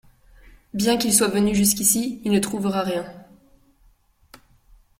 [0.73, 3.05] Bien qu’il soit venu jusqu’ici, il ne trouvera rien.